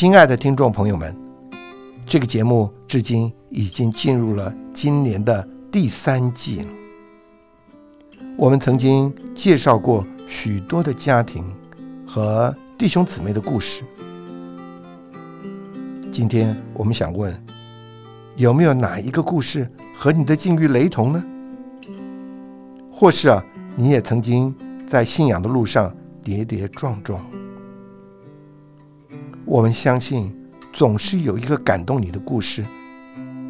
[0.00, 1.12] 亲爱的听众朋友们，
[2.06, 6.68] 这个节目至今已经进入了今年的第三季了。
[8.36, 11.44] 我们曾经介绍过许多的家庭
[12.06, 13.82] 和弟兄姊妹的故事。
[16.12, 17.34] 今天我们想问，
[18.36, 21.24] 有没有哪一个故事和你的境遇雷同呢？
[22.92, 23.44] 或是啊，
[23.74, 24.54] 你也曾经
[24.86, 25.92] 在信仰的路上
[26.22, 27.20] 跌跌撞撞？
[29.48, 30.30] 我们相信，
[30.74, 32.62] 总是有一个感动你的故事，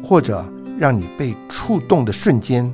[0.01, 0.45] 或者
[0.77, 2.73] 让你被触动的瞬间。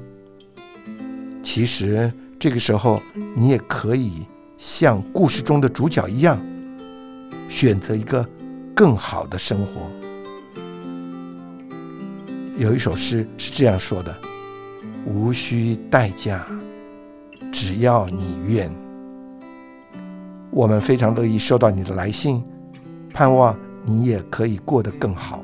[1.41, 3.01] 其实这个时候，
[3.35, 4.27] 你也可以
[4.59, 6.39] 像故事中的主角一样，
[7.49, 8.23] 选择一个
[8.75, 9.81] 更好的生活。
[12.59, 14.15] 有一首诗是这样说的
[15.03, 16.45] ：“无需代价，
[17.51, 18.71] 只要你愿。”
[20.53, 22.43] 我们非常乐意收到你的来信。
[23.15, 25.41] 盼望你也可以过得更好。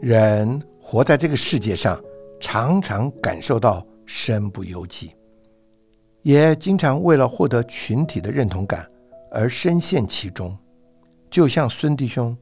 [0.00, 2.00] 人活在这个世界上，
[2.38, 5.10] 常常感受到身不由己，
[6.22, 8.88] 也经常为了获得群体的认同感
[9.32, 10.56] 而深陷其中，
[11.28, 12.36] 就像孙弟兄。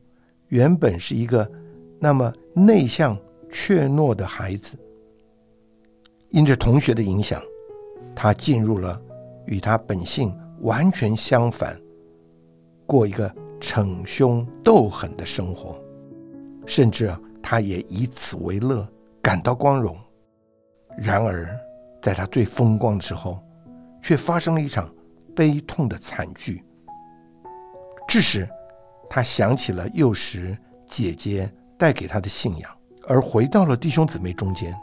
[0.49, 1.51] 原本是一个
[1.99, 3.17] 那么内向
[3.51, 4.77] 怯懦的孩子，
[6.29, 7.43] 因着同学的影响，
[8.15, 9.01] 他进入了
[9.47, 11.79] 与他本性完全相反、
[12.87, 15.79] 过一个逞凶斗狠的生活，
[16.67, 18.87] 甚至他也以此为乐，
[19.21, 19.97] 感到光荣。
[20.97, 21.49] 然而，
[22.03, 23.39] 在他最风光的时候，
[24.03, 24.93] 却发生了一场
[25.37, 26.63] 悲痛的惨剧，
[28.09, 28.49] 致使。
[29.09, 30.57] 他想起了幼时
[30.87, 32.71] 姐姐带给他的信仰，
[33.07, 34.75] 而回到了弟兄姊妹中间。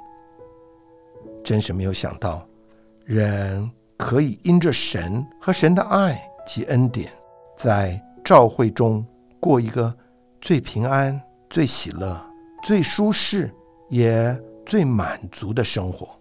[1.43, 2.47] 真是没有想到，
[3.05, 7.11] 人可以因着神和神的爱及恩典，
[7.55, 9.05] 在教会中
[9.39, 9.95] 过一个
[10.41, 12.19] 最平安、最喜乐、
[12.63, 13.53] 最舒适
[13.89, 14.35] 也
[14.65, 16.19] 最满足的生活。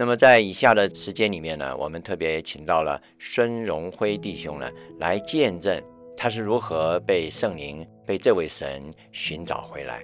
[0.00, 4.66] 那么在以下的时间里面呢，我们特别请到了孙荣辉弟兄呢，
[4.98, 5.78] 来见证
[6.16, 10.02] 他是如何被圣灵、被这位神寻找回来。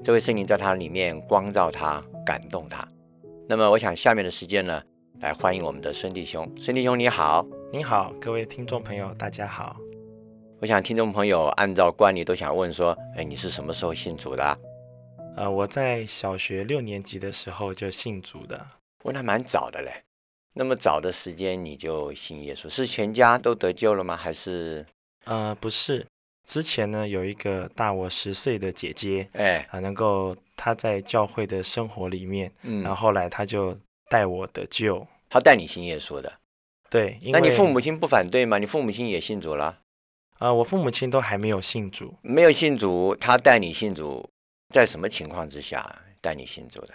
[0.00, 2.86] 这位圣灵在他里面光照他、感动他。
[3.48, 4.80] 那么我想下面的时间呢，
[5.18, 6.48] 来欢迎我们的孙弟兄。
[6.56, 9.76] 孙弟兄你好，你好，各位听众朋友大家好。
[10.60, 14.58] 我想听众朋友按照惯例都想问说，哎，你是什么时候信主的？
[15.36, 18.64] 呃，我在小学六年级的时候就信主的。
[19.02, 20.02] 问还蛮早的嘞，
[20.54, 24.16] 那么早的时间你就信耶稣，是全家都得救了吗？
[24.16, 24.84] 还是？
[25.24, 26.06] 呃，不是，
[26.46, 33.76] 之前呢有一个大我十岁的姐姐，哎，啊，能够她在教会的生活里面，嗯，然后后来她就
[34.08, 36.32] 带我得救，她带你信耶稣的，
[36.90, 38.58] 对，那你父母亲不反对吗？
[38.58, 39.78] 你父母亲也信主了？
[40.38, 44.28] 啊，我父母亲都还没有信主，没有信主，他带你信主，
[44.74, 46.94] 在什么情况之下带你信主的？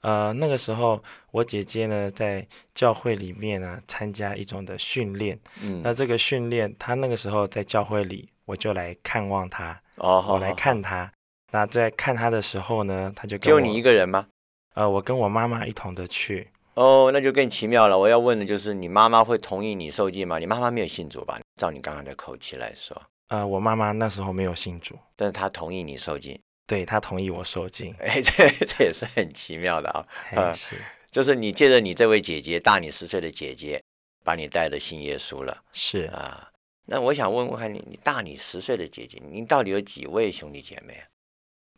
[0.00, 11.10] 呃，那个时候我姐姐呢在教会里面呢参加一种的训练，嗯，那这个训练她那个时候在教会里，我就来看望她，哦，我来看她。
[11.50, 14.26] 那在看她的时候呢，她就只有你一个人吗？
[14.74, 16.48] 呃，我跟我妈妈一同的去。
[16.74, 17.98] 哦，那就更奇妙了。
[17.98, 20.38] 我要问的就是，你妈妈会同意你受戒吗？
[20.38, 21.40] 你妈妈没有信主吧？
[21.56, 22.96] 照你刚刚的口气来说，
[23.30, 26.38] 呃，我妈妈那时候没有信主，但是她同意你受戒。
[26.68, 29.88] 对他同意我受精， 哎，这 这也是很奇妙的
[30.36, 30.52] 啊。
[30.52, 30.76] 是，
[31.10, 33.82] 就是你借着你这位姐姐大你十岁的姐姐，
[34.22, 35.64] 把你带的信耶稣了。
[35.72, 36.50] 是啊，
[36.84, 41.08] 那我想问问看你，你大你十岁的姐姐，你到底有几位兄弟姐妹啊？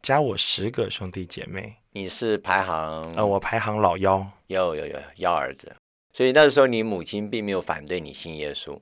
[0.03, 1.77] 加我十个兄弟姐妹。
[1.93, 3.13] 你是排行？
[3.15, 4.29] 呃，我排行老幺。
[4.49, 5.73] 有有有幺儿子，
[6.13, 8.77] 所以那时候你母亲并没有反对你信耶稣，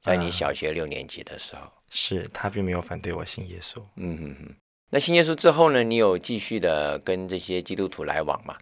[0.00, 3.82] 在你小学六年级的时候，是她并没有反对我信耶稣。
[3.96, 4.54] 嗯哼哼。
[4.92, 5.84] 那信耶稣之后呢？
[5.84, 8.58] 你有继续的跟这些基督徒来往吗？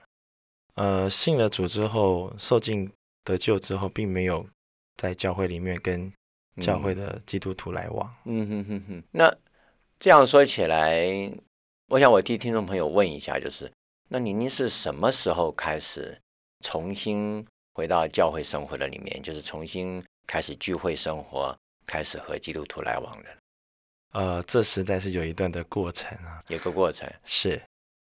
[0.75, 2.90] 呃，信了主之后，受尽
[3.25, 4.46] 得救之后，并没有
[4.98, 6.12] 在教会里面跟
[6.60, 8.14] 教会的基督徒来往。
[8.26, 9.02] 嗯哼哼哼。
[9.10, 9.34] 那
[9.98, 11.08] 这样说起来，
[11.88, 13.72] 我想我替听众朋友问一下，就是，
[14.08, 16.20] 那您是什么时候开始
[16.62, 19.22] 重新回到教会生活的里面？
[19.22, 23.28] 就是重新开始聚会生活，开始和基督徒来往的？
[24.12, 27.60] 呃，这实在是有一段的过程啊，有个过程是。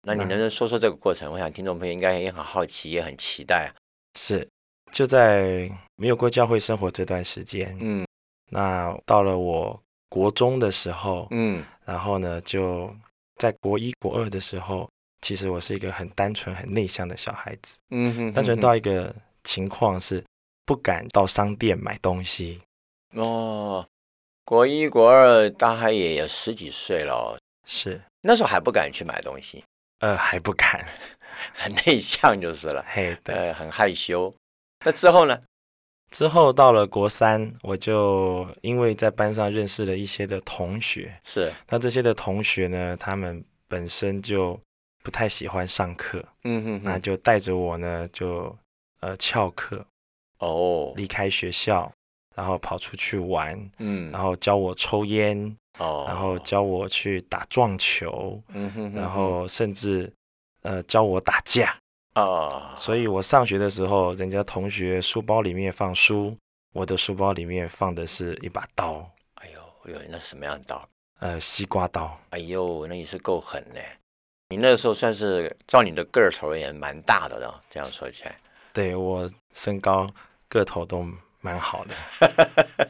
[0.04, 1.32] 那你能不能说说这个过程？
[1.32, 3.74] 我想听众朋友应该也很好奇，也很期待。
[4.18, 4.48] 是，
[4.92, 8.08] 就在没有过教会生活这段时间，嗯，
[8.50, 9.78] 那到了我
[10.08, 12.90] 国中的时候，嗯，然后呢，就
[13.36, 14.90] 在国一、国二的时候，
[15.22, 20.24] 其实我是一个很单纯、很内向的小孩子，嗯哼，单纯到一个情况是
[20.66, 22.62] 不敢到商店买东西。
[23.14, 23.86] 哦，
[24.48, 29.62] 国一、国二大概也有十几岁了，是那时候还不敢去买东西，
[30.00, 30.88] 呃，还不敢。
[31.54, 34.34] 很 内向就是了，嘿，对，很害羞。
[34.86, 35.38] 那之后呢？
[36.12, 41.52] 之后到了国三，我就因为在班上认识了一些的同学，是。
[41.68, 44.58] 那这些的同学呢，他们本身就
[45.04, 48.58] 不太喜欢上课，嗯哼，那就带着我呢，就
[49.02, 49.86] 呃翘课，
[50.40, 51.92] 哦，离开学校，
[52.38, 60.10] 然后跑出去玩，嗯，然后教我抽烟，哦，然后教我去打撞球，嗯哼，然后甚至。
[60.64, 61.78] 呃，教我打架
[62.14, 66.36] 啊，所以我上学的时候，人家同学书包里面放书，
[66.74, 69.10] 我的书包里面放的是一把刀。
[69.36, 70.90] 哎呦，哎呦，那什么样的刀？
[71.20, 72.20] 呃，西瓜刀。
[72.32, 73.80] 哎呦，那也是够狠的。
[74.50, 78.36] 你那时候算是照你的个头而言蛮大的了，这样说起来。
[78.74, 80.10] 对我身高
[80.50, 81.08] 个头都
[81.42, 81.96] 蛮好的。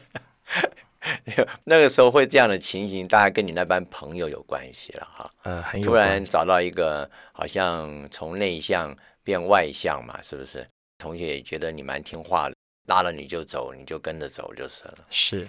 [1.64, 5.30] 那个时候会这样的情形，大概跟你那班朋友有关系了哈。
[5.42, 10.66] 呃，突然找到一个好像从内向变外向嘛，是不是？
[10.98, 12.54] 同学也觉得你蛮听话的，
[12.88, 14.98] 拉了你就走，你就跟着走就是了。
[15.10, 15.48] 是，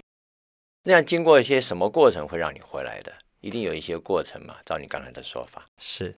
[0.84, 3.12] 这样经过一些什么过程会让你回来的？
[3.40, 4.56] 一定有一些过程嘛？
[4.64, 5.66] 照你刚才的说法。
[5.78, 6.16] 是，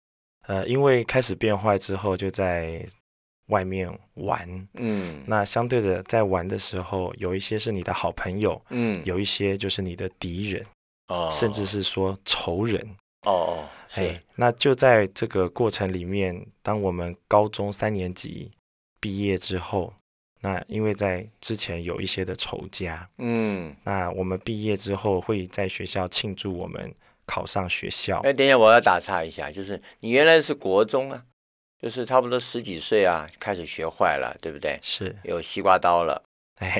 [0.48, 2.86] 呃，因为开始变坏之后，就在。
[3.52, 10.66] 外面玩，嗯，那相对的，在玩的时候，有一些是你的好朋友，嗯，有一些就是你的敌人，
[11.10, 12.82] 哦，甚至是说仇人，
[13.28, 18.50] 哦哦，哎，那就在这个过程里面，当我们高中三年级
[19.00, 19.94] 毕业之后，
[20.40, 26.92] 那因为在之前有一些的仇家，嗯，那我们毕业之后会在学校庆祝我们
[27.26, 28.20] 考上学校。
[28.22, 31.26] 哎，等一下，我要打岔一下，就是你原来是国中啊。
[31.82, 34.80] 就是差不多十几岁啊，开始学坏了，对不对？
[34.84, 36.22] 是有西瓜刀了。
[36.62, 36.80] 哎，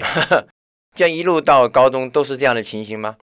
[0.94, 3.18] 这样一路到高中都是这样的情形吗？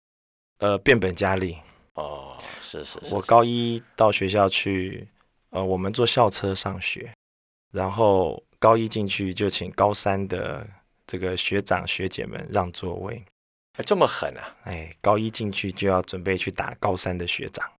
[0.57, 1.57] 呃，变本加厉。
[1.93, 3.13] 哦，是是是。
[3.13, 5.07] 我高一到学校去，
[5.51, 7.13] 呃，我们坐校车上学，
[7.71, 10.65] 然后高一进去就请高三的
[11.05, 13.23] 这个学长学姐们让座位。
[13.85, 14.55] 这么狠啊！
[14.63, 17.71] 哎，高一进去就要准备去打高三的学长。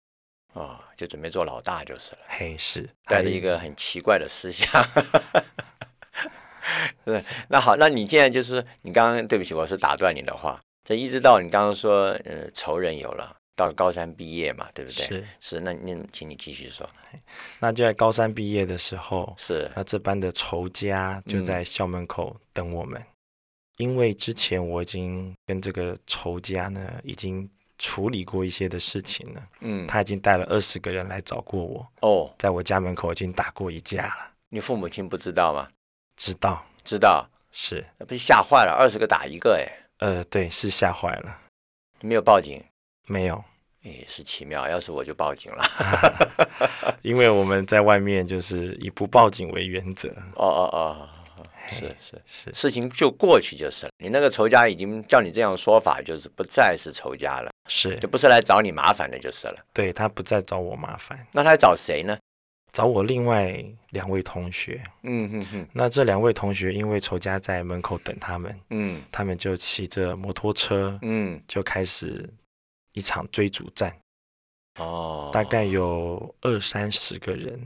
[0.53, 2.17] 哦，就准备做老大就是了。
[2.27, 4.67] 嘿，是带着一个很奇怪的思想。
[7.05, 10.59] 对，那好，那你现在就是你刚刚对不起，我是打断你的话。
[10.83, 15.05] 这一直到你刚刚说，呃，仇人有了，到高三毕业嘛，对不对？
[15.05, 16.89] 是是，那那请你继续说。
[17.59, 23.01] 那就在高三毕业的时候，是那这班的仇家就在校门口等我们，
[23.77, 27.49] 因为之前我已经跟这个仇家呢已经。
[27.77, 34.31] 处理过一些的事情了，嗯，他已经带了二十个人来找过我，哦，在我家门口已经打过一架了。
[34.49, 35.67] 你父母亲不知道吗？
[36.15, 39.67] 知道，知道，是，那不是吓坏了，二十个打一个，哎，
[39.99, 41.37] 呃，对，是吓坏了。
[42.01, 42.63] 没有报警？
[43.07, 43.43] 没有，
[43.81, 45.63] 也是奇妙，要是我就报警了，
[47.03, 50.09] 因为我们在外面就是以不报警为原则。
[50.35, 51.09] 哦哦哦。
[51.69, 53.91] 是是是，事情就过去就是了。
[53.97, 59.55] 你那个仇家已经叫你这样说法，就是不再是仇家了，是就不是来找你麻烦的，就是了。
[59.73, 62.17] 对他不再找我麻烦，那他来找谁呢？
[62.73, 64.83] 找我另外两位同学。
[65.03, 65.67] 嗯哼哼。
[65.73, 72.29] 那这两位同学因为仇家在门口等他们，嗯，他们就骑着摩托车，嗯，就开始
[72.91, 73.95] 一场追逐战。
[74.79, 77.59] 哦，大概有二三十个人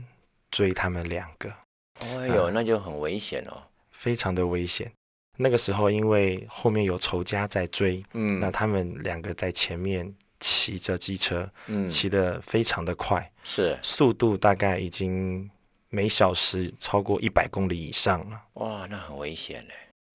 [0.50, 1.52] 追他们两个。
[2.00, 3.62] 哎呦，那就很危险哦。
[4.02, 4.90] 非常的危险。
[5.38, 15.48] 那个时候，因为后面有仇家在追，嗯，那他们两个在前面骑着机车，嗯，骑得非常的快，是速度大概已经
[15.88, 18.42] 每小时超过一百公里以上了。
[18.54, 19.74] 哇，那很危险嘞，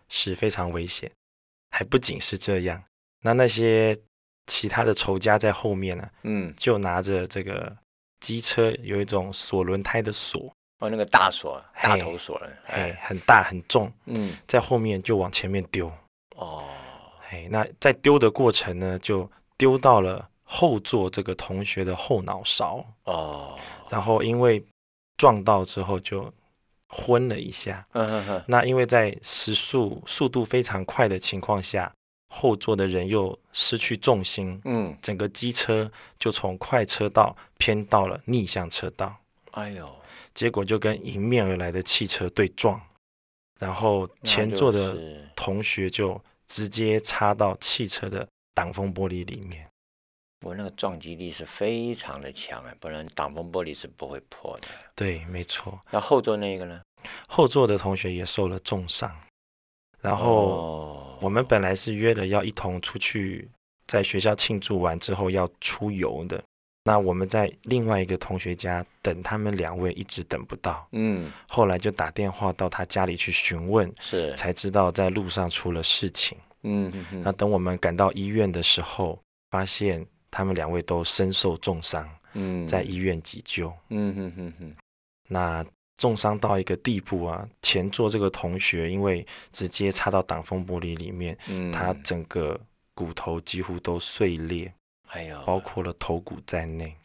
[0.10, 1.10] 是非常危险。
[1.72, 2.84] 还不仅是这样，
[3.22, 3.98] 那那些
[4.48, 7.76] 其他的仇家在后面呢，嗯，就拿着这个
[8.20, 10.54] 机车有一种锁轮胎的锁。
[10.80, 15.92] 哦，那个大锁，大头锁了，哎，很大很重，嗯，在后面就往前面丢，
[16.36, 16.64] 哦，
[17.30, 23.58] 哎，那在丢的过程呢，就丢到了后座这个同学的后脑勺，哦，
[23.90, 24.64] 然后因为
[25.18, 26.32] 撞到之后就
[26.88, 31.92] 昏了一下，嗯哼哼，那因为在时速速度非常快的情况下，
[32.30, 39.16] 后座的人又失去重心，嗯，整个机车就从快车道偏到了逆向车道，
[39.58, 39.90] 哎呦。
[40.34, 42.80] 结果就跟迎面而来的汽车对撞，
[43.60, 44.96] 然后前座的
[45.36, 49.68] 同学就直接插到汽车的挡风玻璃里面。
[50.46, 54.68] 我那个撞击力是非常的强哎，不然挡风玻璃是不会破的。
[54.94, 55.82] 对，没错。
[55.90, 56.80] 那后座那个呢？
[57.28, 59.12] 后座的同学也受了重伤。
[60.00, 63.50] 然后我们本来是约了要一同出去，
[63.88, 66.44] 在学校庆祝完之后要出游的。
[66.88, 70.88] 那我们在另外一个同学家等他们两位，一直等不到。
[70.94, 71.32] 嗯。
[71.48, 76.38] 后来就打电话到他家里去询问，是才知道在路上出了事情。
[76.64, 76.92] 嗯。
[77.24, 79.20] 那等我们赶到医院的时候，
[79.52, 80.06] 发现。
[80.30, 84.76] 他们两位都身受重伤，嗯，在医院急救，嗯哼哼哼。
[85.30, 85.66] 那
[85.98, 92.60] 重伤到一个地步啊，前座这个同学因为直接插到挡风玻璃里面，嗯，他整个
[92.94, 94.72] 骨头几乎都碎裂，
[95.08, 96.96] 哎呦，包括了头骨在内。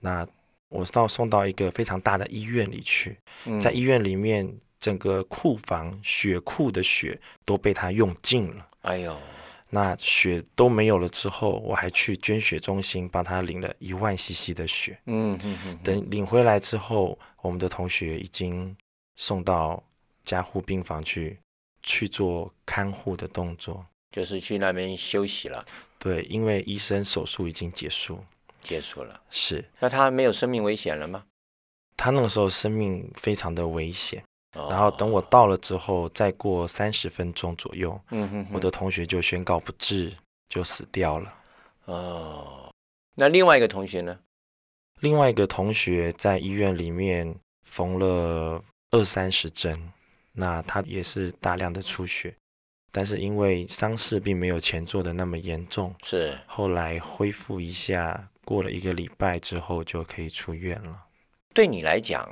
[0.00, 0.26] 那
[0.68, 3.18] 我到送到一个非常大的医院里去，
[3.60, 9.16] 在医院里面，整个库房血库的血都被他用尽了，哎呦。
[9.74, 14.98] 那血都没有了之后，我还去捐血中心帮他领了一万 CC 的血。
[15.06, 15.78] 嗯嗯嗯。
[15.82, 18.76] 等领回来之后，我们的同学已经
[19.16, 19.82] 送到
[20.24, 21.38] 加护病房去
[21.82, 23.82] 去做看护的动作，
[24.12, 25.64] 就是去那边休息了。
[25.98, 28.22] 对，因为医生手术已经结束，
[28.62, 29.20] 结束了。
[29.30, 29.64] 是。
[29.80, 31.24] 那他没有生命危险了吗？
[31.96, 34.22] 他那个时候生命非常的危险。
[34.54, 40.12] 然后等我到了之后，再过三十分钟左右，嗯哼我的同学就宣告不治，
[40.50, 41.34] 就死掉了。
[41.86, 42.70] 哦，
[43.14, 44.18] 那另外一个同学呢？
[45.00, 49.90] 另外一个同学在医院里面缝了二三十针，
[50.32, 52.36] 那他也是大量的出血，
[52.92, 61.06] 但是因为伤势并没有前做的那么严重，是后来恢复一下，过了一个礼拜之后就可以出院了。
[61.52, 62.28] 对你来讲？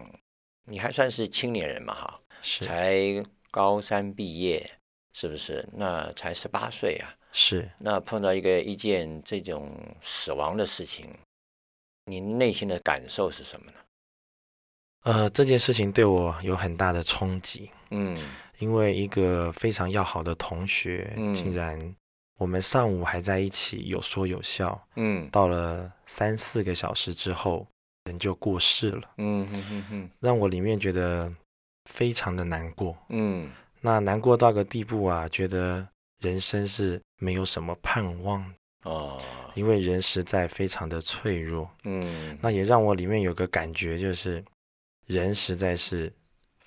[0.66, 2.94] 你还算是青年人嘛，哈，是才
[3.50, 4.70] 高三毕业，
[5.12, 5.68] 是不是？
[5.72, 7.68] 那才十八岁啊，是。
[7.78, 11.12] 那碰到一个一件这种死亡的事情，
[12.04, 13.78] 您内心的感受是什么呢？
[15.02, 18.16] 呃，这件事情对我有很大的冲击，嗯，
[18.60, 21.94] 因为一个非常要好的同学，竟然
[22.38, 27.66] 我们上午还在一起有说有笑，嗯，到了三四个小时之后。
[28.06, 31.30] 人就过世了，嗯哼哼哼，让我里面觉得
[31.84, 33.52] 非常的难过，嗯，
[33.82, 35.86] 那难过到个地步啊，觉得
[36.22, 38.42] 人生是没有什么盼望
[38.84, 39.20] 哦，
[39.54, 44.42] 因为人实在非常的脆弱，嗯，那也让我里面有个感觉，就是
[45.06, 46.10] 人实在是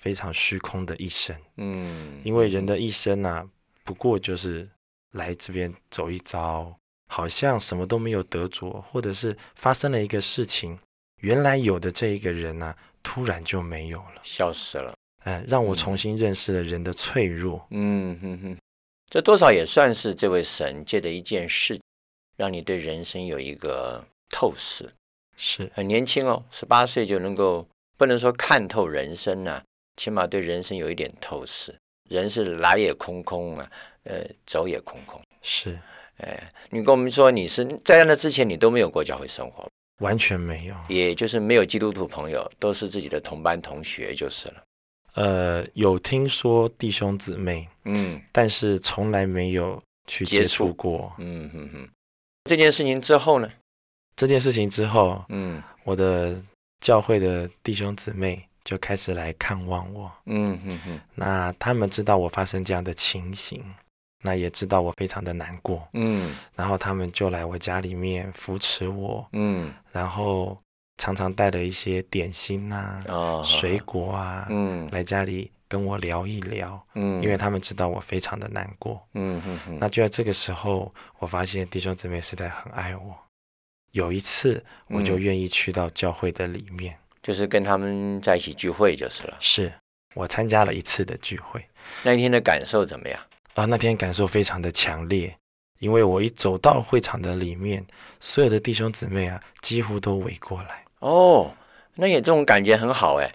[0.04, 3.48] 非常虚空的一生，嗯，因为人的一生呢，
[3.84, 4.68] 不过就是
[5.12, 10.78] 来这边走一遭，好像什么都没有得着，或者是发生了一个事情。
[11.22, 14.94] 原来有的这一个人呢，突然就没有了，消失了。
[15.24, 17.66] 嗯，让我重新认识了人的脆弱。
[17.70, 18.58] 嗯哼哼，
[19.08, 21.80] 这多少也算是这位神借的一件事，
[22.36, 24.92] 让你对人生有一个透视。
[25.34, 29.62] 是很年轻哦，十八岁就能够不能说看透人生呢，
[29.96, 31.74] 起码对人生有一点透视。
[32.10, 33.70] 人是来也空空啊，
[34.04, 35.20] 呃，走也空空。
[35.40, 35.78] 是，
[36.18, 39.66] 哎，你跟我们说，你是在那之前你都没有过教会生活。
[40.00, 44.62] 完全没有，也就是没有基督徒朋友，都是自己的同班同学就是了。
[45.14, 51.12] 呃，有听说弟兄姊妹，嗯，但是从来没有去接触过。
[51.18, 51.88] 嗯哼哼。
[52.44, 53.50] 这件事情之后呢？
[54.16, 56.42] 这件事情之后，嗯，我的
[56.80, 60.10] 教会的弟兄姊妹就开始来看望我。
[60.26, 61.00] 嗯哼哼。
[61.14, 63.62] 那他们知道我发生这样的情形。
[64.26, 70.58] 那也知道我非常的难过，嗯，然后他们就来我家里面扶持我，嗯，然后
[70.96, 73.02] 常常带了一些点心呐，
[73.44, 79.78] 水果啊，嗯，来家里跟我聊一聊，嗯，因为他们知道我非常的难过，嗯哼哼。
[79.78, 83.14] 那就在这个时候，我发现弟兄姊妹实在很爱我，
[83.90, 89.72] 有一次我就愿意去到教会的里面，就是跟他们在一起聚会就是了，是
[90.14, 91.66] 我参加了一次的聚会，
[92.02, 93.18] 那一天的感受怎么样？
[93.54, 95.34] 啊，那天感受非常的强烈，
[95.78, 97.82] 因为我一走到会场的里面，
[98.20, 100.84] 所有的弟兄姊妹啊，几乎都围过来。
[100.98, 101.50] 哦，
[101.94, 103.32] 那也这种感觉很好哎，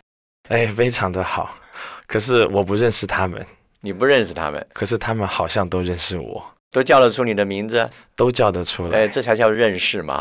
[0.49, 1.57] 哎，非常的好。
[2.05, 3.43] 可是我不认识他们，
[3.81, 8.99] 你不认识他们，可是他们好像都认识我，都叫得出你的名字，都叫得出来。
[8.99, 10.19] 哎，这才叫认识嘛。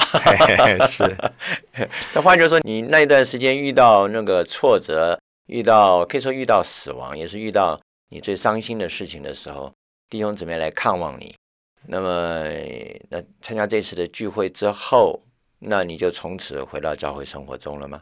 [0.88, 1.16] 是。
[2.14, 7.78] 那换句话说，你那一段时间遇到那个挫折，遇到可以说遇到死亡，也是遇到
[8.10, 9.72] 你最伤心的事情的时候。
[10.08, 11.34] 弟兄姊妹来看望你，
[11.86, 12.44] 那么
[13.10, 15.22] 那参加这次的聚会之后，
[15.58, 18.00] 那你就从此回到教会生活中了吗？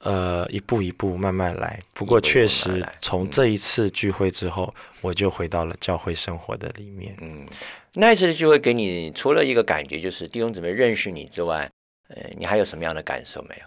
[0.00, 1.78] 呃，一步一步慢慢来。
[1.92, 7.16] 不过确实，从这一次聚会之后，我就回到了教会生活的里面。
[7.20, 7.46] 嗯，
[7.94, 11.68] 那一次的聚会给你除了一个感觉，就是弟兄姊妹认识你之外，
[12.08, 13.66] 呃，你还有什么样的感受没有？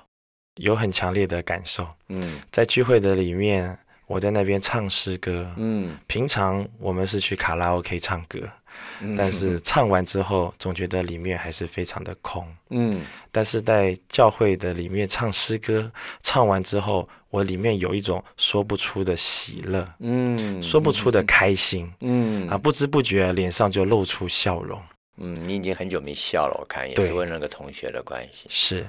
[0.55, 1.87] 有很强烈的感受。
[2.07, 5.51] 嗯，在聚会的里面，我在那边唱诗歌。
[5.57, 8.39] 嗯，平常我们是去卡拉 OK 唱歌。
[9.17, 12.45] 但是唱完之后，总觉得里面还是非常的空。
[12.69, 24.81] 嗯，但是在教会的里面唱诗歌，唱完之后，我里面有一种说不出的喜乐，嗯，说不出的开心，嗯，啊，不知不觉脸上就露出笑容。
[25.17, 28.47] 嗯，你已经很久没笑了，我看也是为那个同学的关系。
[28.49, 28.85] 是，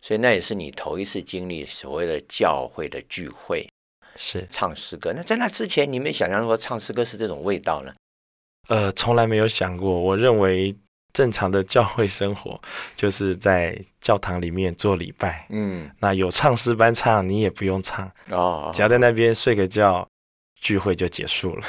[0.00, 3.68] 所以那也是你头一次经历所谓的教会的聚会，
[4.16, 5.12] 是唱诗歌。
[5.14, 7.92] 那在那之前，你没想象说唱诗歌是这种味道呢？
[8.68, 9.90] 呃，从来没有想过。
[10.00, 10.74] 我认为
[11.12, 12.60] 正常的教会生活
[12.94, 15.46] 就是在教堂里面做礼拜。
[15.50, 20.06] 嗯，那有唱诗班唱，你也不用唱哦，只要在那边睡个觉，
[20.60, 21.66] 聚会就结束了。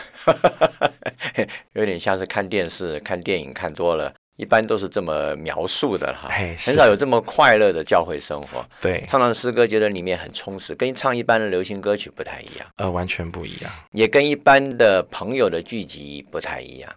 [1.74, 6.28] 有点像是看电视、看电影看多了，一般都是这么描述的哈。
[6.58, 8.66] 很少有这么快乐的教会生活。
[8.82, 12.68] 对，唱唱诗歌觉得里面很充实，跟唱一般的流行歌曲不太一样。
[12.78, 16.92] 呃，完全不一样，也跟一般的朋友的聚集不太一样。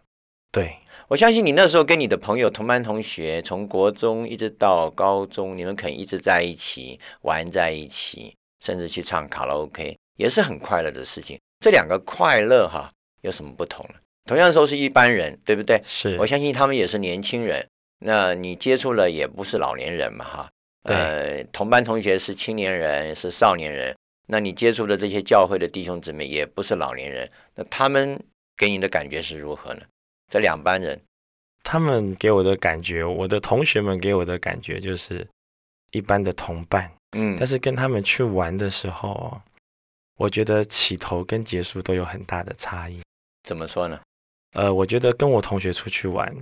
[0.51, 0.75] 对，
[1.09, 8.35] 我相信你那时候跟你的朋友、同班同学，从国中一直到高中，你们可能一直在一起玩在一起，
[8.65, 11.39] 甚至去唱卡拉 OK，也是很快乐的事情。
[11.61, 13.97] 这两个快乐哈有什么不同呢？
[14.25, 15.83] 同样都是一般人，对不对？
[15.87, 17.67] 是，我相信他们也是年轻人。
[17.99, 20.51] 那你接触了也不是老年人嘛，哈。
[20.85, 23.97] 呃，同班同学是青年人，是少年人。
[24.27, 28.19] 那你接触的这些教会的弟兄姊妹也不是老年人，那他们
[28.57, 29.83] 给你的感觉是如何呢？
[30.31, 30.99] 这两班人，
[31.63, 35.27] 他们给我的感觉，我的同学们给我的感觉就是
[35.91, 39.41] 一般的同伴，嗯，但是跟他们去玩的时候，
[40.17, 43.01] 我觉得起头跟结束都有很大的差异。
[43.43, 44.01] 怎么说呢？
[44.55, 46.35] 呃，我觉得跟我同学出去玩，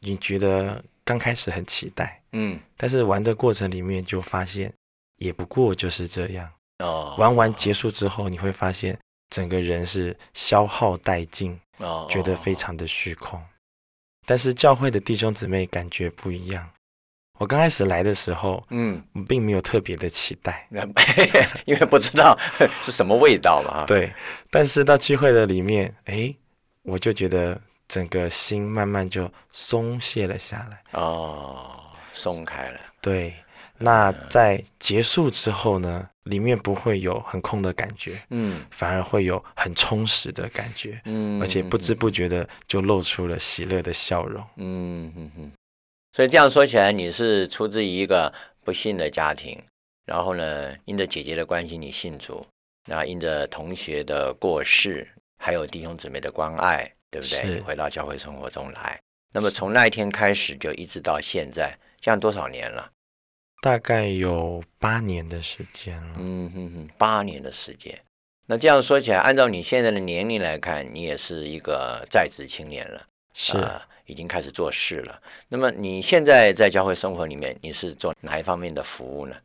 [0.00, 4.72] 你觉得刚开始很期待，嗯，但是玩的过程里面就发现，
[5.18, 6.50] 也不过就是这样。
[6.78, 8.98] 哦，玩完结束之后，你会发现
[9.30, 11.58] 整个人是消耗殆尽。
[11.78, 13.38] 哦，觉得非常的虚空，
[14.24, 16.66] 但是教会的弟兄姊妹感觉不一样。
[17.38, 20.66] 我刚开始来的时候，嗯，并没有特别的期待，
[21.66, 22.34] 因为不知道
[22.82, 23.84] 是什么味道嘛。
[23.84, 24.10] 对，
[24.50, 26.34] 但是到聚会的里面，哎，
[26.86, 30.82] 我就觉得整个心慢慢就松懈了下来。
[30.92, 31.80] 哦，
[32.12, 32.80] 松开了。
[33.00, 33.34] 对。
[33.78, 45.52] 那在结束之后呢，里面不会有很空的感觉，嗯，反而会有很充实的感觉，嗯，而且不知不觉的就露出了喜乐的笑容，嗯哼哼。
[46.14, 48.32] 所以这样说起来，你是出自于一个
[48.64, 49.62] 不幸的家庭，
[50.06, 52.46] 然后呢，因着姐姐的关系你信主，
[52.86, 55.06] 那因着同学的过世，
[55.46, 57.60] 还有弟兄姊妹的关爱，对不对？
[57.60, 59.00] 回到教会生活中来，
[59.32, 62.90] 那么从那一天开始就一直到现在，这样多少年了？
[63.62, 66.16] 大概有八年的时间了。
[66.18, 67.96] 嗯哼哼，八年的时间。
[68.46, 73.56] 那这样说起来，按照你现在的年龄来看，你也是一个在职青年了，是
[74.06, 75.22] 已经开始做事了。
[75.48, 79.36] 那么你现在在教会生活里面，你是做哪一方面的服务呢？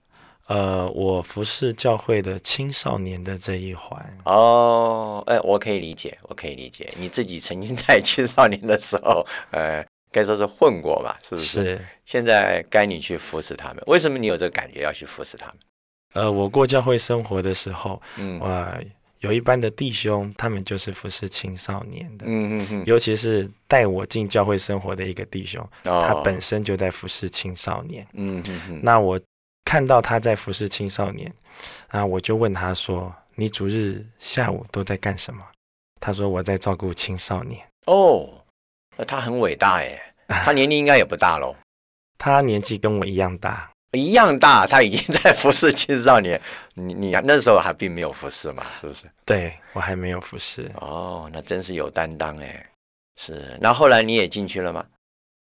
[0.48, 4.18] 呃，我服侍教会的青少年的这一环。
[4.26, 6.92] 哦，哎，我可以理解，我可以理解。
[6.98, 9.86] 你自己曾经在青少年的时候，呃。
[10.14, 11.64] 该说是混过吧，是不是？
[11.64, 11.86] 是。
[12.04, 15.56] 现在该你去服侍他们，为什么你有这个感觉要去服侍他们？
[16.16, 18.78] 呃，我过教会生活的时候，嗯，哇，
[19.20, 28.82] 有一班的弟兄，他们就是服侍青少年的，嗯嗯嗯，尤其是带我进教会生活的一个弟兄，他本身就在服侍青少年，嗯嗯嗯。
[28.84, 29.18] 那我
[29.66, 31.32] 看到他在服侍青少年，
[31.90, 35.44] 啊我就问他说：“你主日下午都在干什么？”
[36.02, 38.30] 他说：“我在照顾青少年。”哦。
[38.98, 41.56] 那他很伟大耶， 他年龄应该也不大喽。
[42.18, 46.40] 他年纪跟我一样大，一样大，他已经在服侍青少年。
[46.76, 49.06] 你你那时候还并没有服侍嘛，是不是？
[49.26, 50.70] 对我还没有服侍。
[50.76, 52.70] 哦，那真是有担当哎。
[53.16, 54.86] 是，那后来你也进去了吗？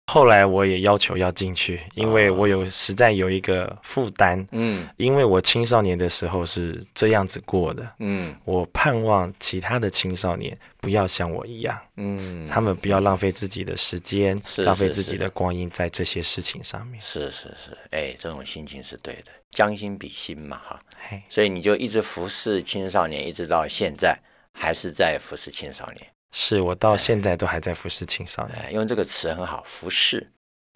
[0.06, 15.30] 后来我也要求要进去，因为我有实在有一个负担，嗯，因为我青少年的时候是这样子过的，嗯，我盼望其他的青少年不要像我一样，嗯，他们不要浪费自己的时间，浪费自己的。
[15.34, 17.00] 光阴在这些事情上面。
[17.02, 20.80] 是是是，哎，这种心情是对的，将心比心嘛，哈，
[21.28, 24.16] 所以你就一直服侍青少年，一直到现在
[24.52, 26.06] 还是在服侍青少年。
[26.36, 30.32] 是我到现在都还在服侍青少年，用这个词很好，服侍，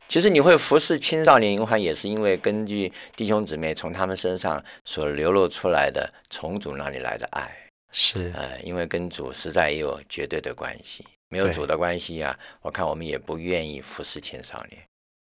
[0.06, 7.50] 其实你会服侍青少年营还也是因为根据弟兄姊妹从他们身上所流露出来的从主那里来的爱，
[7.90, 14.80] 是，呃，因为跟主实在也有绝对的关系，没有主的关系啊，我看我们也不愿意服侍青少年。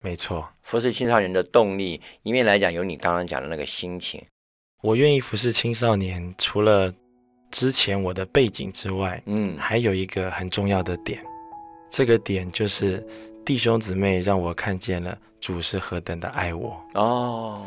[0.03, 4.23] 没错，服侍青少年的动力，一面来讲有你刚刚讲的那个心情，
[4.83, 6.95] 我愿意服侍青少年，除了
[7.51, 11.25] 之前我的背景之外，嗯，还有一个很重要的点，
[11.91, 13.07] 这个点就是。
[13.43, 16.79] 弟兄姊妹让我看见了主是何等的爱我。
[16.95, 17.65] 哦，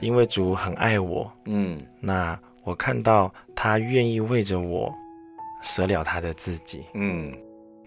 [0.00, 4.92] 因为主很爱我，嗯，那我看到他愿意为着我
[5.62, 7.32] 舍了他的自己，嗯，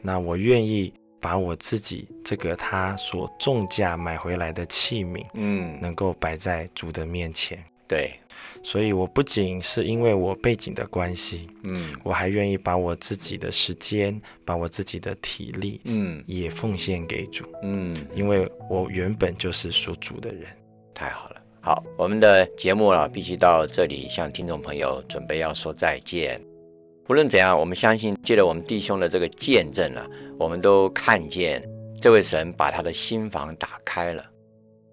[0.01, 8.09] 那我愿意把我自己这个他所重价买回来的器皿，嗯，能够摆在主的面前，对。
[8.63, 20.43] 所以我不仅是因为我背景的关系，嗯，我还愿意把我自己的时间，把我自己的体力，嗯，也奉献给主，嗯，因为我原本就是属主的人。
[20.93, 26.39] 太好了，好，我们的节目了，必须到这里向听众朋友准备要说再见。
[27.09, 31.67] 无论怎样，我们相信借着我们弟兄的这个见证啊，我们都看见
[31.99, 34.23] 这位神把他的心房打开了，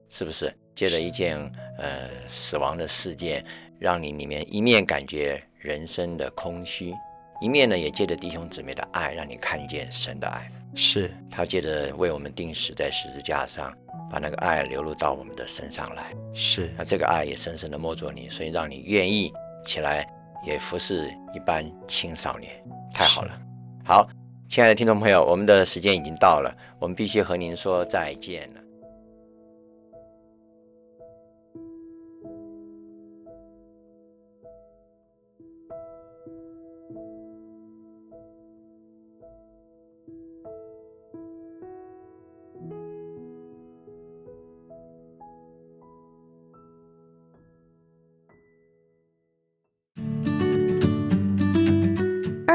[0.08, 0.50] 是不是？
[0.74, 1.36] 借着一件
[1.78, 3.44] 呃死亡的事件，
[3.78, 6.94] 让你里面一面感觉人生的空虚，
[7.40, 10.50] 一面呢也借着弟兄姊妹的爱，让你看见神的爱。
[10.74, 13.72] 是他借着为我们定死在十字架上，
[14.10, 16.14] 把那个爱流露到我们的身上来。
[16.34, 19.32] 是那这个爱也深深的摸着你，所以让你愿意
[19.64, 20.06] 起来
[20.44, 22.52] 也服侍一般青少年。
[22.92, 23.40] 太好了，
[23.84, 24.08] 好，
[24.46, 28.60] 亲爱的听众朋友，我们的时间已经到了，我们必须和您说再见了。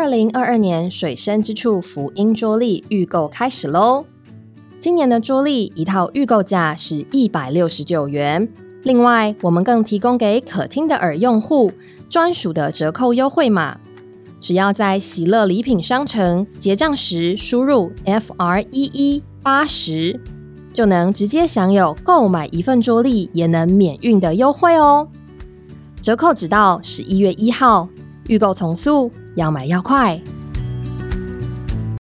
[0.03, 4.03] 二零二二年水深之处福音桌历预购开始喽！
[4.81, 8.45] 今年的桌历一套预购价是一百六十九元，
[8.81, 11.71] 另外我们更提供给可听的耳用户
[12.09, 13.79] 专属的折扣优惠码，
[14.41, 20.19] 只要在喜乐礼品商城结账时输入 F R 一一八十，
[20.73, 25.07] 就能直接享有购买一份桌历也能免运的优惠哦！
[26.01, 27.87] 折扣只到十一月一号。
[28.29, 30.21] 预购从速，要买要快。